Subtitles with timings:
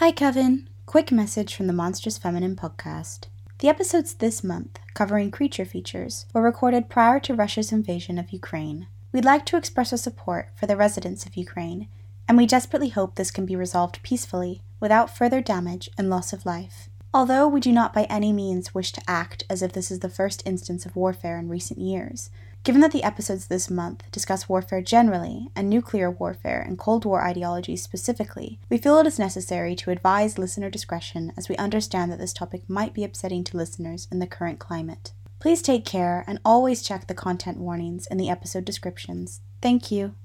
[0.00, 0.68] Hi, coven.
[0.84, 3.28] Quick message from the Monstrous Feminine podcast.
[3.60, 8.88] The episodes this month, covering creature features, were recorded prior to Russia's invasion of Ukraine.
[9.10, 11.88] We'd like to express our support for the residents of Ukraine,
[12.28, 16.44] and we desperately hope this can be resolved peacefully without further damage and loss of
[16.44, 16.90] life.
[17.14, 20.10] Although we do not by any means wish to act as if this is the
[20.10, 22.28] first instance of warfare in recent years,
[22.66, 27.22] Given that the episodes this month discuss warfare generally and nuclear warfare and Cold War
[27.22, 32.18] ideology specifically, we feel it is necessary to advise listener discretion as we understand that
[32.18, 35.12] this topic might be upsetting to listeners in the current climate.
[35.38, 39.40] Please take care and always check the content warnings in the episode descriptions.
[39.62, 40.16] Thank you.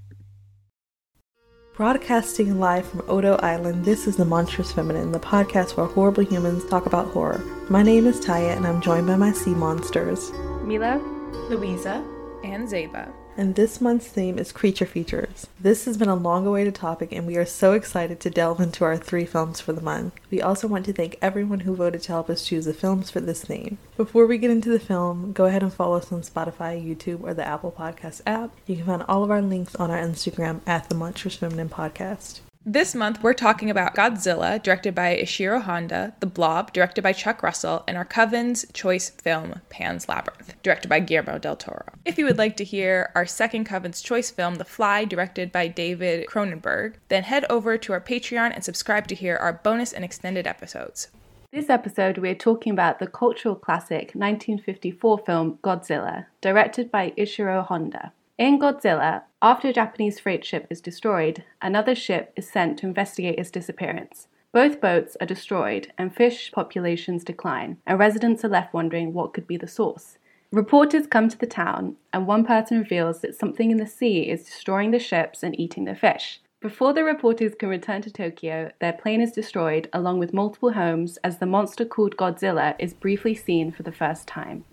[1.75, 6.65] Broadcasting live from Odo Island, this is The Monstrous Feminine, the podcast where horrible humans
[6.65, 7.43] talk about horror.
[7.69, 10.31] My name is Tyia, and I'm joined by my sea monsters
[10.63, 10.99] Mila,
[11.47, 12.03] Louisa,
[12.43, 13.11] and Zeba.
[13.37, 15.47] And this month's theme is creature features.
[15.59, 18.83] This has been a long awaited topic, and we are so excited to delve into
[18.83, 20.13] our three films for the month.
[20.29, 23.21] We also want to thank everyone who voted to help us choose the films for
[23.21, 23.77] this theme.
[23.95, 27.33] Before we get into the film, go ahead and follow us on Spotify, YouTube, or
[27.33, 28.51] the Apple Podcast app.
[28.67, 32.41] You can find all of our links on our Instagram at the Monstrous Feminine Podcast.
[32.65, 37.41] This month, we're talking about Godzilla, directed by Ishiro Honda, The Blob, directed by Chuck
[37.41, 41.93] Russell, and our Coven's choice film, Pan's Labyrinth, directed by Guillermo del Toro.
[42.05, 45.69] If you would like to hear our second Coven's choice film, The Fly, directed by
[45.69, 50.05] David Cronenberg, then head over to our Patreon and subscribe to hear our bonus and
[50.05, 51.07] extended episodes.
[51.51, 58.13] This episode, we're talking about the cultural classic 1954 film Godzilla, directed by Ishiro Honda.
[58.37, 63.39] In Godzilla, after a Japanese freight ship is destroyed, another ship is sent to investigate
[63.39, 64.27] its disappearance.
[64.53, 69.47] Both boats are destroyed, and fish populations decline, and residents are left wondering what could
[69.47, 70.17] be the source.
[70.51, 74.43] Reporters come to the town, and one person reveals that something in the sea is
[74.43, 76.41] destroying the ships and eating the fish.
[76.59, 81.17] Before the reporters can return to Tokyo, their plane is destroyed, along with multiple homes,
[81.23, 84.65] as the monster called Godzilla is briefly seen for the first time.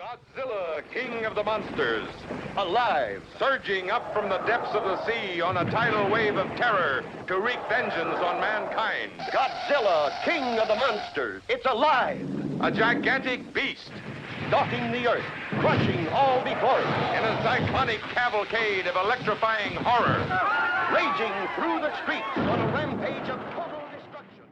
[0.00, 0.51] Godzilla,
[0.92, 2.08] king of the monsters,
[2.56, 7.04] alive, surging up from the depths of the sea on a tidal wave of terror
[7.26, 9.12] to wreak vengeance on mankind.
[9.32, 12.28] Godzilla, king of the monsters, it's alive,
[12.60, 13.90] A gigantic beast
[14.48, 15.24] stalking the earth,
[15.60, 20.20] crushing all before it, in a cyclonic cavalcade of electrifying horror.
[20.92, 24.44] raging through the streets on a rampage of total destruction.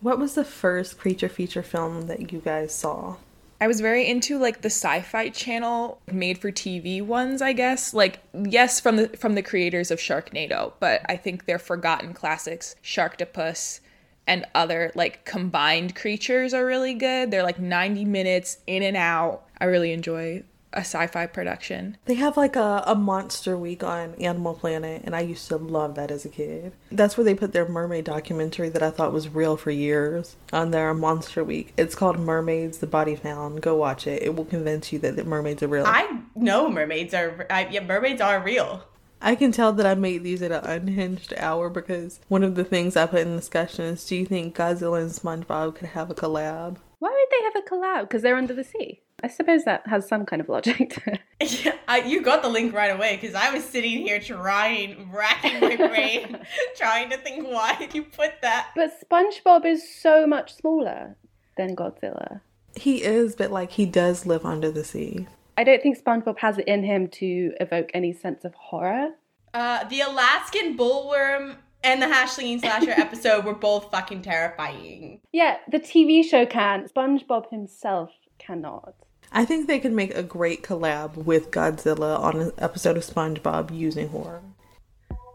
[0.00, 3.16] What was the first creature feature film that you guys saw?
[3.62, 7.94] I was very into like the sci-fi channel made for TV ones, I guess.
[7.94, 12.74] Like yes, from the from the creators of Sharknado, but I think they're forgotten classics,
[12.82, 13.78] Sharktopus
[14.26, 17.30] and other like combined creatures are really good.
[17.30, 19.44] They're like 90 minutes in and out.
[19.60, 21.96] I really enjoy a sci-fi production.
[22.06, 25.94] They have like a, a monster week on Animal Planet, and I used to love
[25.96, 26.72] that as a kid.
[26.90, 30.70] That's where they put their mermaid documentary that I thought was real for years on
[30.70, 31.72] their monster week.
[31.76, 33.62] It's called Mermaids the Body Found.
[33.62, 34.22] Go watch it.
[34.22, 35.84] It will convince you that the mermaids are real.
[35.86, 38.84] I know mermaids are I, yeah, mermaids are real.
[39.24, 42.64] I can tell that I made these at an unhinged hour because one of the
[42.64, 46.10] things I put in the discussion is do you think Godzilla and SpongeBob could have
[46.10, 46.78] a collab?
[46.98, 48.08] Why would they have a collab?
[48.08, 49.01] Because they're under the sea.
[49.22, 51.20] I suppose that has some kind of logic to it.
[51.64, 55.58] Yeah, I, you got the link right away because I was sitting here trying, racking
[55.58, 56.38] my brain,
[56.76, 58.68] trying to think why you put that.
[58.76, 61.16] But SpongeBob is so much smaller
[61.56, 62.42] than Godzilla.
[62.76, 65.26] He is, but like he does live under the sea.
[65.58, 69.10] I don't think SpongeBob has it in him to evoke any sense of horror.
[69.52, 75.20] Uh, the Alaskan bullworm and the Hash-Slinging Slasher episode were both fucking terrifying.
[75.32, 76.88] Yeah, the TV show can.
[76.88, 78.94] SpongeBob himself cannot.
[79.34, 83.74] I think they could make a great collab with Godzilla on an episode of SpongeBob
[83.74, 84.42] using horror.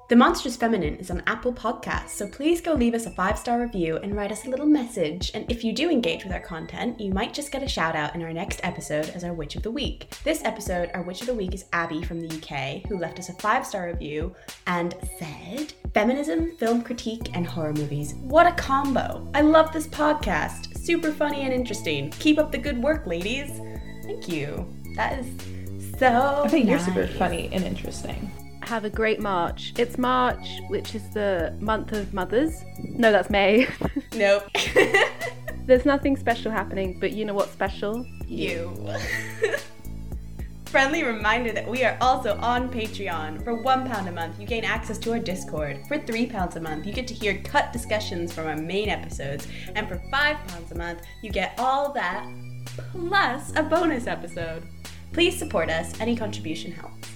[0.09, 3.59] The Monstrous Feminine is on Apple Podcasts, so please go leave us a five star
[3.59, 5.31] review and write us a little message.
[5.33, 8.13] And if you do engage with our content, you might just get a shout out
[8.13, 10.07] in our next episode as our Witch of the Week.
[10.23, 13.29] This episode, our Witch of the Week is Abby from the UK, who left us
[13.29, 14.33] a five star review
[14.67, 18.13] and said, Feminism, film critique, and horror movies.
[18.13, 19.27] What a combo!
[19.33, 20.77] I love this podcast.
[20.77, 22.11] Super funny and interesting.
[22.11, 23.59] Keep up the good work, ladies.
[24.07, 24.65] Thank you.
[24.95, 25.27] That is
[25.99, 26.41] so.
[26.43, 28.31] I think you're super funny and interesting.
[28.63, 29.73] Have a great March.
[29.77, 32.63] It's March, which is the month of mothers.
[32.79, 33.67] No, that's May.
[34.15, 34.43] Nope.
[35.65, 38.05] There's nothing special happening, but you know what's special?
[38.25, 38.71] you.
[40.65, 43.43] Friendly reminder that we are also on Patreon.
[43.43, 45.79] For £1 a month, you gain access to our Discord.
[45.87, 49.47] For £3 a month, you get to hear cut discussions from our main episodes.
[49.75, 52.27] And for £5 a month, you get all that
[52.91, 54.63] plus a bonus episode.
[55.13, 55.99] Please support us.
[55.99, 57.09] Any contribution helps.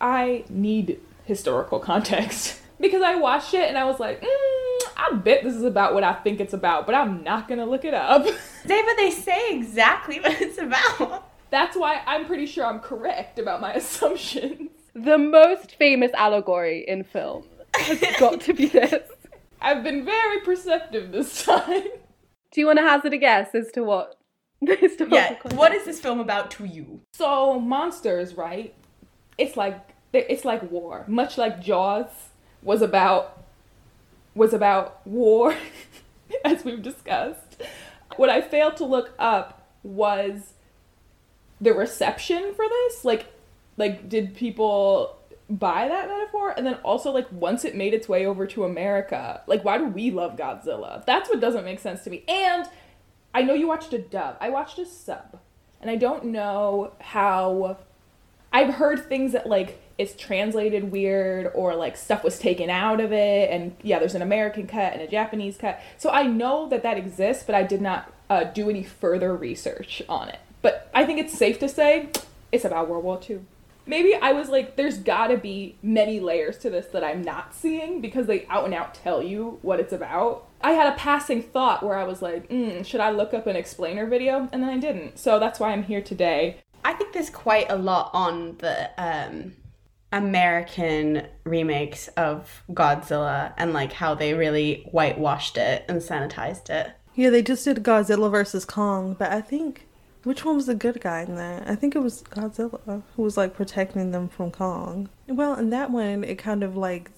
[0.00, 5.42] I need historical context because I watched it and I was like, mm, I bet
[5.42, 8.24] this is about what I think it's about, but I'm not gonna look it up.
[8.66, 11.30] David, they say exactly what it's about.
[11.50, 14.70] That's why I'm pretty sure I'm correct about my assumptions.
[14.94, 17.44] The most famous allegory in film
[17.74, 19.08] has got to be this.
[19.60, 21.84] I've been very perceptive this time.
[22.54, 24.16] Do you want to hazard a guess as to what
[24.62, 27.00] the historical Yeah, context- what is this film about to you?
[27.12, 28.72] So monsters, right?
[29.36, 32.06] It's like it's like war, much like Jaws
[32.62, 33.42] was about
[34.36, 35.54] was about war,
[36.44, 37.60] as we've discussed.
[38.16, 40.52] What I failed to look up was
[41.60, 43.04] the reception for this.
[43.04, 43.26] Like,
[43.76, 45.16] like did people
[45.48, 46.54] buy that metaphor?
[46.56, 49.86] And then also like once it made its way over to America, like why do
[49.86, 51.04] we love Godzilla?
[51.04, 52.24] That's what doesn't make sense to me.
[52.28, 52.68] And
[53.34, 54.36] I know you watched a dub.
[54.40, 55.38] I watched a sub.
[55.80, 57.78] And I don't know how
[58.52, 63.12] I've heard things that like it's translated weird or like stuff was taken out of
[63.12, 65.80] it and yeah, there's an American cut and a Japanese cut.
[65.98, 70.02] So I know that that exists, but I did not uh, do any further research
[70.08, 70.38] on it.
[70.62, 72.08] But I think it's safe to say
[72.50, 73.40] it's about World War II.
[73.86, 78.00] Maybe I was like, there's gotta be many layers to this that I'm not seeing
[78.00, 80.46] because they out and out tell you what it's about.
[80.60, 83.56] I had a passing thought where I was like, mm, should I look up an
[83.56, 84.48] explainer video?
[84.52, 85.18] And then I didn't.
[85.18, 86.58] So that's why I'm here today.
[86.84, 89.54] I think there's quite a lot on the um,
[90.12, 96.92] American remakes of Godzilla and like how they really whitewashed it and sanitized it.
[97.14, 99.83] Yeah, they just did Godzilla versus Kong, but I think
[100.24, 101.68] which one was the good guy in that?
[101.68, 105.08] I think it was Godzilla who was like protecting them from Kong.
[105.28, 107.10] Well, in that one, it kind of like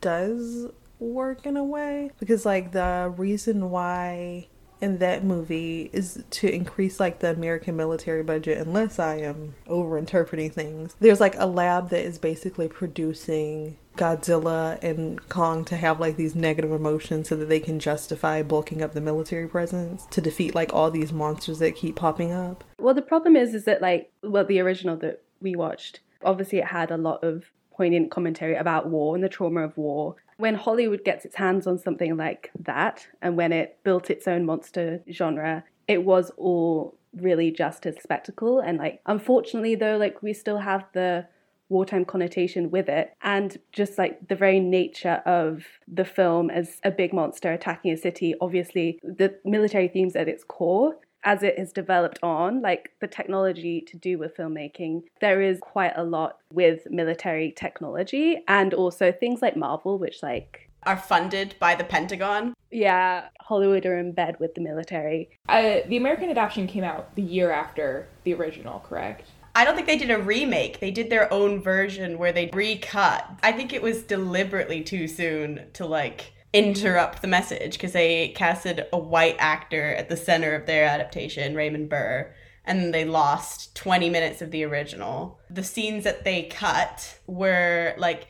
[0.00, 0.66] does
[0.98, 4.48] work in a way because like the reason why
[4.80, 9.98] in that movie is to increase like the American military budget unless I am over
[9.98, 10.94] interpreting things.
[11.00, 16.34] There's like a lab that is basically producing Godzilla and Kong to have like these
[16.34, 20.72] negative emotions so that they can justify bulking up the military presence to defeat like
[20.72, 22.64] all these monsters that keep popping up.
[22.78, 26.66] Well, the problem is, is that like, well, the original that we watched, obviously, it
[26.66, 30.16] had a lot of poignant commentary about war and the trauma of war.
[30.36, 34.46] When Hollywood gets its hands on something like that, and when it built its own
[34.46, 38.60] monster genre, it was all really just a spectacle.
[38.60, 41.26] And like, unfortunately, though, like we still have the
[41.68, 46.90] wartime connotation with it and just like the very nature of the film as a
[46.90, 51.72] big monster attacking a city obviously the military themes at its core as it has
[51.72, 56.86] developed on like the technology to do with filmmaking there is quite a lot with
[56.90, 62.54] military technology and also things like marvel which like Are funded by the Pentagon.
[62.70, 67.22] yeah hollywood are in bed with the military Uh, the American adaptation came out the
[67.22, 69.26] year after the original, correct?
[69.58, 70.78] I don't think they did a remake.
[70.78, 73.28] They did their own version where they recut.
[73.42, 78.86] I think it was deliberately too soon to like interrupt the message because they casted
[78.92, 82.32] a white actor at the center of their adaptation, Raymond Burr,
[82.64, 85.40] and they lost 20 minutes of the original.
[85.50, 88.28] The scenes that they cut were like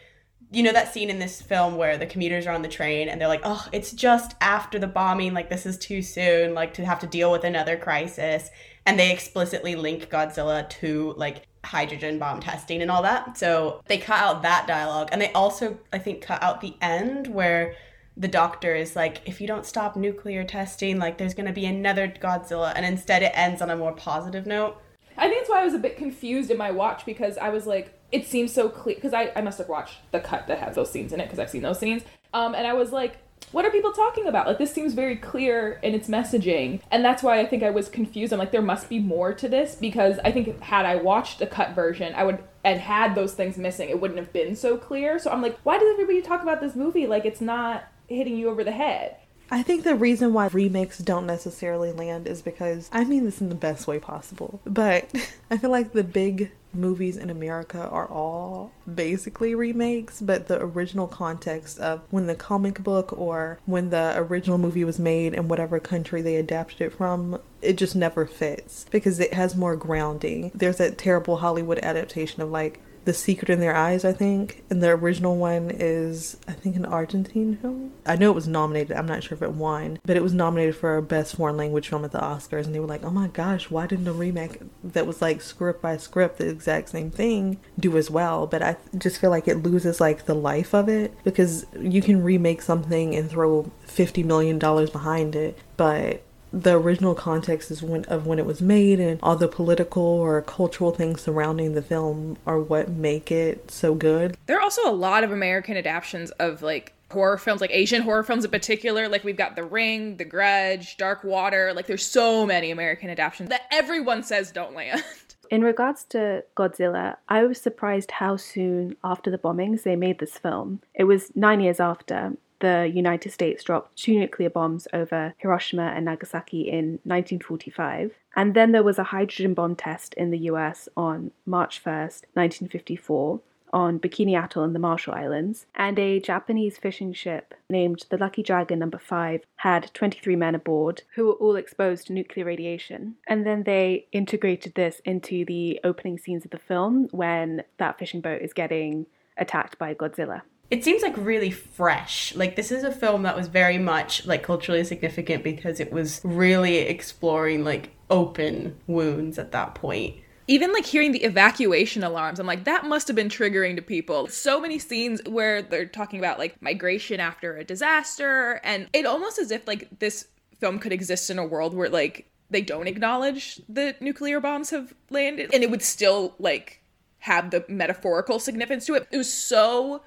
[0.51, 3.21] you know that scene in this film where the commuters are on the train and
[3.21, 6.85] they're like, "Oh, it's just after the bombing, like this is too soon, like to
[6.85, 8.51] have to deal with another crisis."
[8.87, 13.37] And they explicitly link Godzilla to like hydrogen bomb testing and all that.
[13.37, 17.27] So they cut out that dialogue and they also I think cut out the end
[17.27, 17.75] where
[18.17, 22.09] the doctor is like, if you don't stop nuclear testing, like there's gonna be another
[22.09, 24.81] Godzilla, and instead it ends on a more positive note.
[25.19, 27.67] I think that's why I was a bit confused in my watch because I was
[27.67, 28.95] like, it seems so clear.
[28.95, 31.39] Because I, I must have watched the cut that has those scenes in it because
[31.39, 32.03] I've seen those scenes.
[32.33, 33.17] Um, and I was like,
[33.53, 34.47] what are people talking about?
[34.47, 36.81] Like, this seems very clear in its messaging.
[36.91, 38.33] And that's why I think I was confused.
[38.33, 41.47] I'm like, there must be more to this because I think had I watched the
[41.47, 45.19] cut version, I would, and had those things missing, it wouldn't have been so clear.
[45.19, 48.51] So I'm like, why does everybody talk about this movie like it's not hitting you
[48.51, 49.17] over the head?
[49.51, 53.49] I think the reason why remakes don't necessarily land is because I mean this in
[53.49, 55.11] the best way possible, but
[55.51, 61.07] I feel like the big movies in America are all basically remakes, but the original
[61.07, 65.81] context of when the comic book or when the original movie was made in whatever
[65.81, 70.51] country they adapted it from, it just never fits because it has more grounding.
[70.55, 74.63] There's that terrible Hollywood adaptation of like the Secret in Their Eyes, I think.
[74.69, 77.93] And the original one is, I think, an Argentine film.
[78.05, 78.95] I know it was nominated.
[78.95, 82.05] I'm not sure if it won, but it was nominated for Best Foreign Language Film
[82.05, 82.67] at the Oscars.
[82.67, 85.81] And they were like, oh my gosh, why didn't a remake that was like script
[85.81, 88.47] by script, the exact same thing, do as well?
[88.47, 92.23] But I just feel like it loses like the life of it because you can
[92.23, 98.27] remake something and throw $50 million behind it, but the original context is when of
[98.27, 102.61] when it was made and all the political or cultural things surrounding the film are
[102.61, 104.37] what make it so good.
[104.47, 108.23] There are also a lot of American adaptations of like horror films, like Asian horror
[108.23, 109.09] films in particular.
[109.09, 111.73] Like we've got The Ring, The Grudge, Dark Water.
[111.75, 115.03] Like there's so many American adaptations that everyone says don't land.
[115.51, 120.37] In regards to Godzilla, I was surprised how soon after the bombings they made this
[120.37, 120.83] film.
[120.95, 126.05] It was nine years after, the United States dropped two nuclear bombs over Hiroshima and
[126.05, 128.15] Nagasaki in 1945.
[128.37, 133.41] And then there was a hydrogen bomb test in the US on March 1st, 1954,
[133.73, 138.43] on Bikini Atoll in the Marshall Islands, and a Japanese fishing ship named the Lucky
[138.43, 143.17] Dragon Number 5 had 23 men aboard who were all exposed to nuclear radiation.
[143.27, 148.21] And then they integrated this into the opening scenes of the film when that fishing
[148.21, 152.35] boat is getting attacked by Godzilla it seems like really fresh.
[152.35, 156.21] Like this is a film that was very much like culturally significant because it was
[156.25, 160.17] really exploring like open wounds at that point.
[160.47, 164.29] Even like hearing the evacuation alarms, I'm like, that must have been triggering to people.
[164.29, 169.39] So many scenes where they're talking about like migration after a disaster, and it almost
[169.39, 170.27] as if like this
[170.59, 174.95] film could exist in a world where like they don't acknowledge that nuclear bombs have
[175.11, 176.83] landed and it would still like
[177.21, 179.07] have the metaphorical significance to it.
[179.11, 180.03] It was so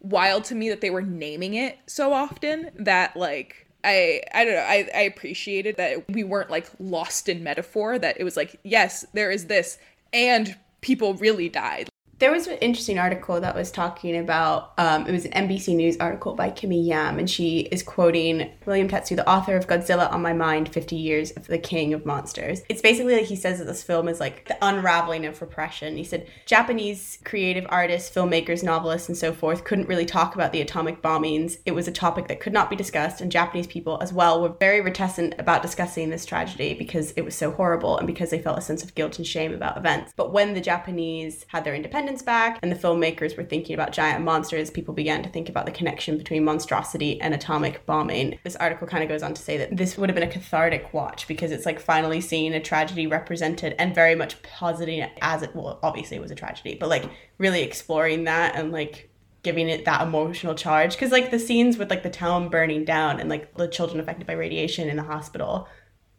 [0.00, 4.54] wild to me that they were naming it so often that like I I don't
[4.54, 8.58] know I I appreciated that we weren't like lost in metaphor that it was like
[8.62, 9.78] yes there is this
[10.12, 11.88] and people really died
[12.18, 15.98] there was an interesting article that was talking about um, it was an NBC News
[15.98, 20.22] article by Kimmy Yam, and she is quoting William Tsutsui, the author of Godzilla on
[20.22, 22.62] My Mind 50 Years of the King of Monsters.
[22.70, 25.98] It's basically like he says that this film is like the unraveling of repression.
[25.98, 30.62] He said Japanese creative artists, filmmakers, novelists, and so forth couldn't really talk about the
[30.62, 31.58] atomic bombings.
[31.66, 34.54] It was a topic that could not be discussed, and Japanese people as well were
[34.58, 38.58] very reticent about discussing this tragedy because it was so horrible and because they felt
[38.58, 40.14] a sense of guilt and shame about events.
[40.16, 43.92] But when the Japanese had their independence, independence back and the filmmakers were thinking about
[43.92, 48.38] giant monsters, people began to think about the connection between monstrosity and atomic bombing.
[48.44, 50.92] This article kind of goes on to say that this would have been a cathartic
[50.94, 55.42] watch because it's like finally seeing a tragedy represented and very much positing it as
[55.42, 59.10] it, well, obviously it was a tragedy, but like really exploring that and like
[59.42, 60.92] giving it that emotional charge.
[60.92, 64.26] Because like the scenes with like the town burning down and like the children affected
[64.26, 65.66] by radiation in the hospital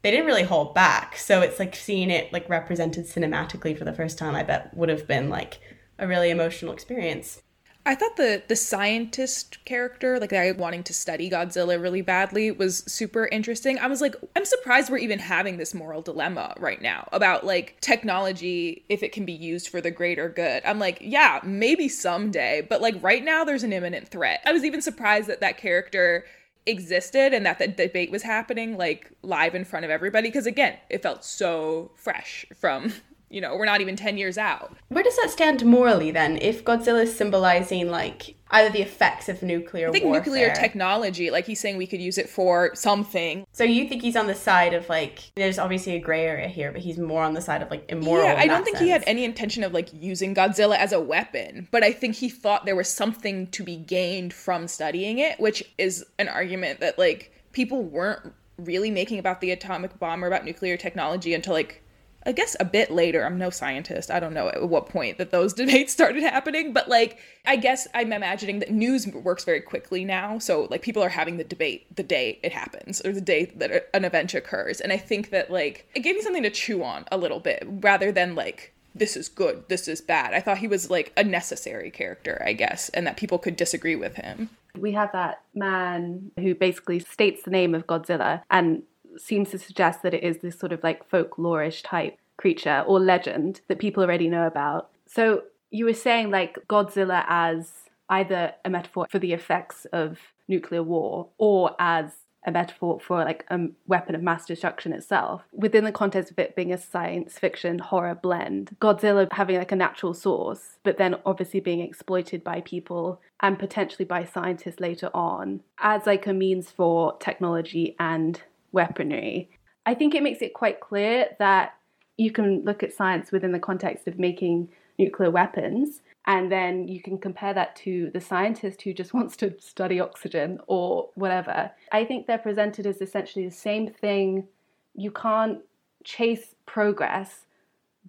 [0.03, 1.17] they didn't really hold back.
[1.17, 4.89] So it's like seeing it like represented cinematically for the first time i bet would
[4.89, 5.59] have been like
[5.99, 7.41] a really emotional experience.
[7.87, 12.51] I thought the the scientist character, like the guy wanting to study Godzilla really badly,
[12.51, 13.79] was super interesting.
[13.79, 17.77] I was like, I'm surprised we're even having this moral dilemma right now about like
[17.79, 20.63] technology if it can be used for the greater good.
[20.65, 24.41] I'm like, yeah, maybe someday, but like right now there's an imminent threat.
[24.45, 26.25] I was even surprised that that character
[26.65, 30.75] existed and that the debate was happening like live in front of everybody because again,
[30.89, 32.91] it felt so fresh from
[33.29, 34.75] you know, we're not even 10 years out.
[34.89, 36.37] Where does that stand morally then?
[36.37, 40.23] If Godzilla is symbolizing like either the effects of nuclear I think warfare.
[40.23, 43.45] nuclear technology, like he's saying we could use it for something.
[43.51, 46.71] So you think he's on the side of like there's obviously a gray area here,
[46.71, 48.23] but he's more on the side of like immoral.
[48.23, 48.85] Yeah, I don't think sense.
[48.85, 52.29] he had any intention of like using Godzilla as a weapon, but I think he
[52.29, 56.97] thought there was something to be gained from studying it, which is an argument that
[56.97, 61.83] like people weren't really making about the atomic bomb or about nuclear technology until like
[62.27, 63.25] I guess a bit later.
[63.25, 64.11] I'm no scientist.
[64.11, 67.87] I don't know at what point that those debates started happening, but like I guess
[67.93, 70.37] I'm imagining that news works very quickly now.
[70.37, 73.89] So like people are having the debate the day it happens or the day that
[73.93, 74.81] an event occurs.
[74.81, 77.63] And I think that like it gave me something to chew on a little bit
[77.65, 80.33] rather than like this is good, this is bad.
[80.33, 83.95] I thought he was like a necessary character, I guess, and that people could disagree
[83.95, 84.49] with him.
[84.77, 88.83] We have that man who basically states the name of Godzilla and
[89.17, 93.61] seems to suggest that it is this sort of like folklorish type creature or legend
[93.67, 94.89] that people already know about.
[95.07, 97.71] So you were saying like Godzilla as
[98.09, 102.11] either a metaphor for the effects of nuclear war or as
[102.45, 106.55] a metaphor for like a weapon of mass destruction itself within the context of it
[106.55, 111.59] being a science fiction horror blend godzilla having like a natural source but then obviously
[111.59, 117.17] being exploited by people and potentially by scientists later on as like a means for
[117.17, 119.49] technology and weaponry.
[119.85, 121.73] I think it makes it quite clear that
[122.17, 127.01] you can look at science within the context of making nuclear weapons, and then you
[127.01, 131.71] can compare that to the scientist who just wants to study oxygen or whatever.
[131.91, 134.47] I think they're presented as essentially the same thing.
[134.95, 135.59] You can't
[136.03, 137.45] chase progress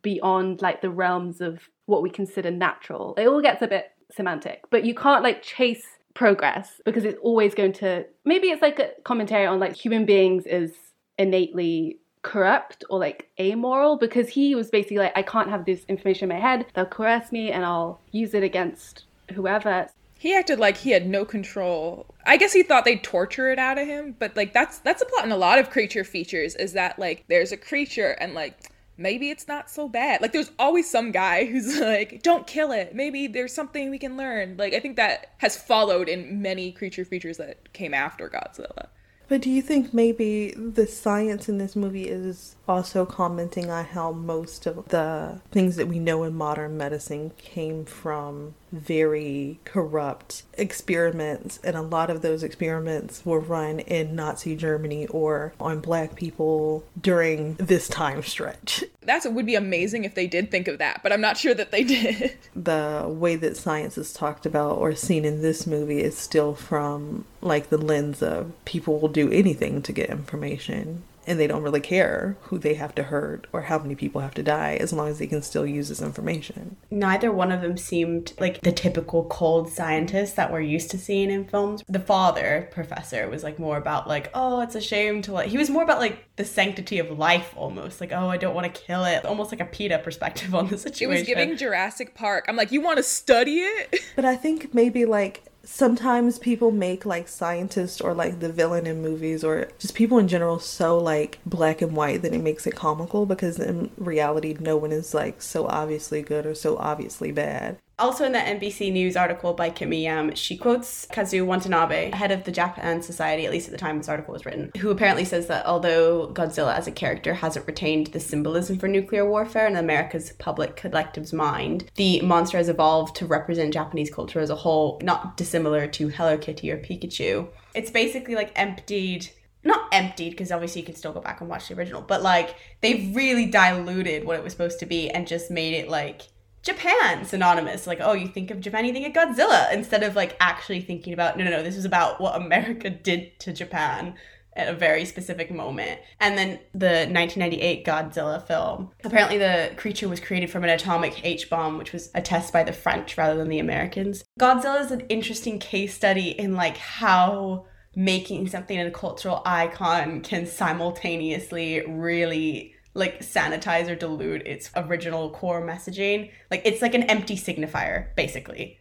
[0.03, 3.15] beyond like the realms of what we consider natural.
[3.17, 7.55] It all gets a bit semantic, but you can't like chase progress because it's always
[7.55, 10.75] going to maybe it's like a commentary on like human beings is
[11.17, 16.29] innately corrupt or like amoral because he was basically like, I can't have this information
[16.29, 16.67] in my head.
[16.75, 19.89] They'll coerce me and I'll use it against whoever.
[20.19, 22.07] He acted like he had no control.
[22.27, 25.07] I guess he thought they'd torture it out of him, but like that's that's a
[25.07, 28.73] plot in a lot of creature features is that like there's a creature and like
[28.99, 30.21] maybe it's not so bad.
[30.21, 32.95] Like there's always some guy who's like, don't kill it.
[32.95, 34.57] Maybe there's something we can learn.
[34.59, 38.89] Like I think that has followed in many creature features that came after Godzilla.
[39.29, 44.13] But do you think maybe the science in this movie is also commenting on how
[44.13, 51.59] most of the things that we know in modern medicine came from very corrupt experiments,
[51.63, 56.85] and a lot of those experiments were run in Nazi Germany or on black people
[57.01, 58.85] during this time stretch.
[59.09, 61.71] That would be amazing if they did think of that, but I'm not sure that
[61.71, 62.37] they did.
[62.55, 67.25] The way that science is talked about or seen in this movie is still from
[67.41, 71.81] like the lens of people will do anything to get information and they don't really
[71.81, 75.09] care who they have to hurt or how many people have to die as long
[75.09, 76.77] as they can still use this information.
[76.91, 81.31] Neither one of them seemed like the typical cold scientist that we're used to seeing
[81.31, 81.85] in films.
[81.89, 85.49] The father, professor, was like more about like, oh, it's a shame to like.
[85.49, 88.01] He was more about like the sanctity of life almost.
[88.01, 89.25] Like, oh, I don't want to kill it.
[89.25, 91.13] Almost like a PETA perspective on the situation.
[91.13, 92.47] It was giving Jurassic Park.
[92.49, 94.01] I'm like, you want to study it?
[94.17, 99.03] But I think maybe like sometimes people make like scientists or like the villain in
[99.03, 102.75] movies or just people in general so like black and white that it makes it
[102.75, 107.77] comical because in reality no one is like so obviously good or so obviously bad.
[107.99, 112.45] Also, in that NBC News article by Kimmy Yam, she quotes Kazuo Watanabe, head of
[112.45, 115.49] the Japan Society, at least at the time this article was written, who apparently says
[115.49, 120.33] that although Godzilla as a character hasn't retained the symbolism for nuclear warfare in America's
[120.39, 125.37] public collective's mind, the monster has evolved to represent Japanese culture as a whole, not
[125.37, 127.49] dissimilar to Hello Kitty or Pikachu.
[127.75, 129.29] It's basically like emptied
[129.65, 132.55] not emptied because obviously you can still go back and watch the original, but like
[132.81, 136.23] they've really diluted what it was supposed to be and just made it like
[136.63, 137.87] Japan synonymous.
[137.87, 141.13] Like, oh, you think of Japan, you think of Godzilla, instead of like actually thinking
[141.13, 144.15] about, no, no, no, this is about what America did to Japan
[144.59, 146.01] at a very specific moment.
[146.21, 148.91] And then the 1998 Godzilla film.
[149.05, 152.65] Apparently, the creature was created from an atomic H bomb, which was a test by
[152.65, 154.25] the French rather than the Americans.
[154.39, 160.47] Godzilla is an interesting case study in like how making something a cultural icon can
[160.47, 166.31] simultaneously really like sanitize or dilute its original core messaging.
[166.51, 168.79] Like it's like an empty signifier, basically.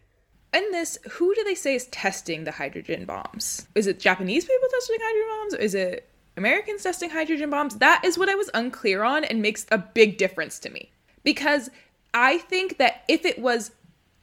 [0.54, 3.68] In this, who do they say is testing the hydrogen bombs?
[3.76, 5.54] Is it Japanese people testing hydrogen bombs?
[5.54, 7.76] Is it Americans testing hydrogen bombs?
[7.76, 10.92] That is what I was unclear on and makes a big difference to me.
[11.24, 11.70] Because
[12.14, 13.72] I think that if it was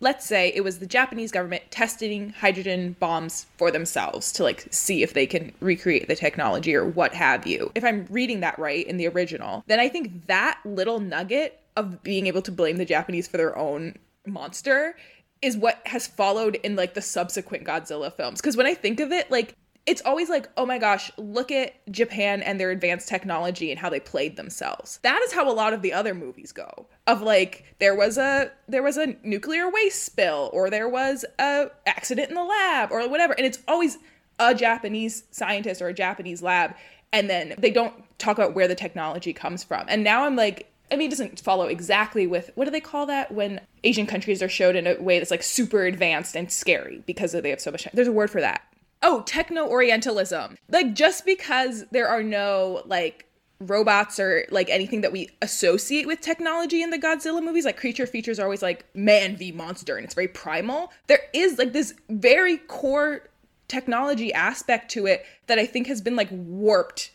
[0.00, 5.02] let's say it was the Japanese government testing hydrogen bombs for themselves to like see
[5.02, 7.70] if they can recreate the technology or what have you.
[7.74, 12.02] If I'm reading that right in the original, then I think that little nugget of
[12.02, 14.96] being able to blame the Japanese for their own monster
[15.42, 18.40] is what has followed in like the subsequent Godzilla films.
[18.40, 19.54] Because when I think of it, like
[19.86, 23.90] it's always like, oh my gosh, look at Japan and their advanced technology and how
[23.90, 24.98] they played themselves.
[25.02, 26.86] That is how a lot of the other movies go.
[27.06, 31.66] Of like there was a there was a nuclear waste spill or there was a
[31.86, 33.98] accident in the lab or whatever and it's always
[34.38, 36.74] a Japanese scientist or a Japanese lab
[37.12, 39.84] and then they don't talk about where the technology comes from.
[39.88, 43.06] And now I'm like I mean, it doesn't follow exactly with what do they call
[43.06, 47.02] that when Asian countries are showed in a way that's like super advanced and scary
[47.06, 47.86] because they have so much.
[47.92, 48.62] There's a word for that
[49.04, 50.56] oh, techno Orientalism.
[50.68, 53.26] Like, just because there are no, like,
[53.60, 58.06] robots or like anything that we associate with technology in the Godzilla movies, like creature
[58.06, 60.92] features are always like man v monster and it's very primal.
[61.06, 63.28] There is like this very core
[63.68, 67.12] technology aspect to it that I think has been like warped.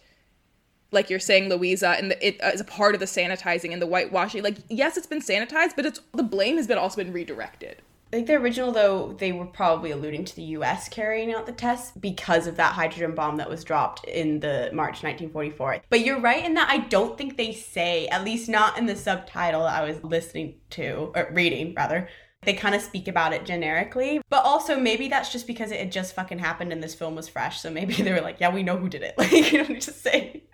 [0.92, 3.82] Like you're saying, Louisa, and the, it uh, is a part of the sanitizing and
[3.82, 4.42] the whitewashing.
[4.42, 7.84] Like, yes, it's been sanitized, but it's the blame has been also been redirected.
[8.12, 11.52] I think the original, though, they were probably alluding to the US carrying out the
[11.52, 15.84] test because of that hydrogen bomb that was dropped in the March 1944.
[15.90, 18.96] But you're right in that I don't think they say, at least not in the
[18.96, 22.10] subtitle I was listening to, or reading rather,
[22.42, 24.22] they kind of speak about it generically.
[24.28, 27.30] But also, maybe that's just because it had just fucking happened and this film was
[27.30, 27.62] fresh.
[27.62, 29.14] So maybe they were like, yeah, we know who did it.
[29.20, 30.46] Like, you know, just say.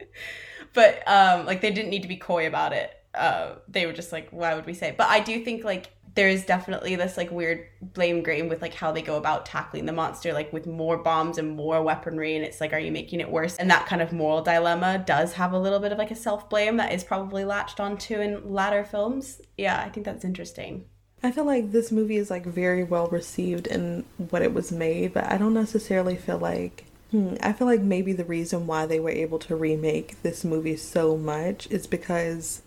[0.73, 2.91] But, um, like, they didn't need to be coy about it.
[3.13, 4.93] Uh, they were just like, why would we say?
[4.97, 8.91] But I do think, like, there's definitely this like weird blame game with like how
[8.91, 12.60] they go about tackling the monster like with more bombs and more weaponry and it's
[12.62, 13.58] like are you making it worse?
[13.58, 16.78] And that kind of moral dilemma does have a little bit of like a self-blame
[16.78, 19.41] that is probably latched onto in latter films.
[19.58, 20.86] Yeah i think that's interesting.
[21.23, 25.13] I feel like this movie is like very well received in what it was made,
[25.13, 28.99] but I don't necessarily feel like Hmm, I feel like maybe the reason why they
[28.99, 32.62] were able to remake this movie so much is because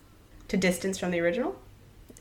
[0.49, 1.57] To distance from the original?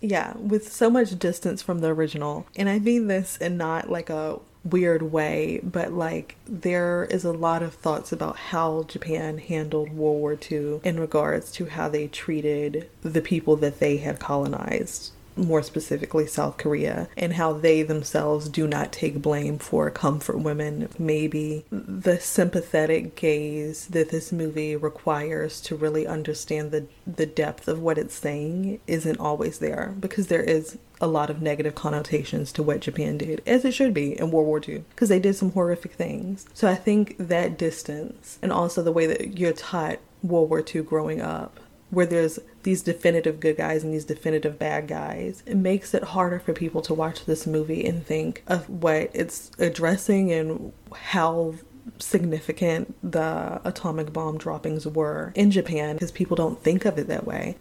[0.01, 2.45] Yeah, with so much distance from the original.
[2.55, 7.31] And I mean this in not like a weird way, but like there is a
[7.31, 12.07] lot of thoughts about how Japan handled World War II in regards to how they
[12.07, 15.11] treated the people that they had colonized.
[15.37, 20.89] More specifically, South Korea, and how they themselves do not take blame for comfort women.
[20.97, 27.79] Maybe the sympathetic gaze that this movie requires to really understand the, the depth of
[27.79, 32.63] what it's saying isn't always there because there is a lot of negative connotations to
[32.63, 35.51] what Japan did, as it should be in World War II, because they did some
[35.51, 36.45] horrific things.
[36.53, 40.81] So I think that distance and also the way that you're taught World War II
[40.81, 45.93] growing up, where there's these definitive good guys and these definitive bad guys, it makes
[45.93, 50.73] it harder for people to watch this movie and think of what it's addressing and
[50.93, 51.53] how
[51.99, 57.25] significant the atomic bomb droppings were in Japan because people don't think of it that
[57.25, 57.55] way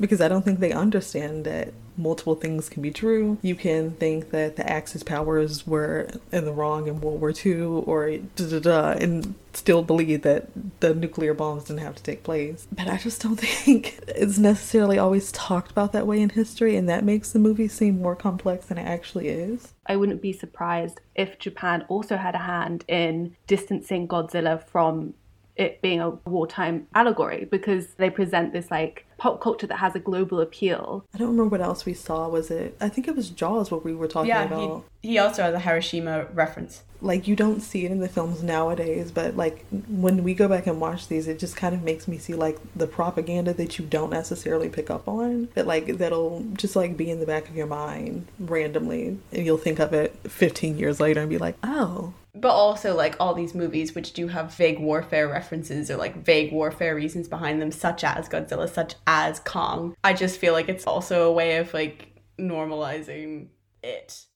[0.00, 3.38] because I don't think they understand that multiple things can be true.
[3.42, 7.62] You can think that the Axis powers were in the wrong in World War II
[7.62, 10.48] or da da da and still believe that
[10.80, 12.66] the nuclear bombs didn't have to take place.
[12.72, 16.88] But I just don't think it's necessarily always talked about that way in history, and
[16.88, 19.74] that makes the movie seem more complex than it actually is.
[19.86, 25.14] I wouldn't be surprised if Japan also had a hand in distancing Godzilla from
[25.56, 30.00] it being a wartime allegory because they present this like pop culture that has a
[30.00, 31.04] global appeal.
[31.14, 32.26] I don't remember what else we saw.
[32.28, 32.76] Was it?
[32.80, 34.84] I think it was Jaws what we were talking Yeah, about.
[35.02, 36.82] he, he also has a Hiroshima reference.
[37.02, 40.66] like you don't see it in the films nowadays but like when we go back
[40.68, 43.84] and watch these it just kind of makes me see like the propaganda that you
[43.84, 47.56] don't necessarily pick up on that like that'll just like be in the back of
[47.56, 52.12] your mind randomly and you'll think of it 15 years later and be like oh
[52.42, 56.52] But also, like all these movies which do have vague warfare references or like vague
[56.52, 59.94] warfare reasons behind them, such as Godzilla, such as Kong.
[60.02, 63.46] I just feel like it's also a way of like normalizing
[63.84, 64.26] it.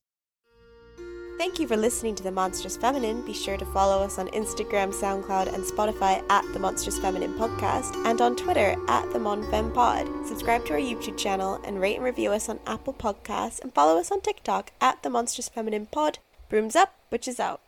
[1.37, 3.27] Thank you for listening to The Monstrous Feminine.
[3.27, 7.95] Be sure to follow us on Instagram, SoundCloud, and Spotify at The Monstrous Feminine Podcast
[8.07, 10.29] and on Twitter at The MonFemPod.
[10.29, 13.99] Subscribe to our YouTube channel and rate and review us on Apple Podcasts and follow
[13.99, 16.21] us on TikTok at The Monstrous Feminine Pod.
[16.49, 17.61] Brooms up, which is out.